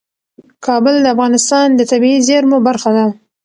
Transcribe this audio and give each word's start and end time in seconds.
کابل 0.65 0.95
د 1.01 1.05
افغانستان 1.15 1.67
د 1.75 1.81
طبیعي 1.91 2.19
زیرمو 2.27 2.57
برخه 2.67 2.89
ده. 2.97 3.05